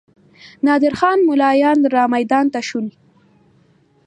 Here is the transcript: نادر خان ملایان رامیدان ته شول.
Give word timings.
نادر 0.65 0.93
خان 0.99 1.17
ملایان 1.29 1.79
رامیدان 1.93 2.45
ته 2.53 2.61
شول. 2.67 2.87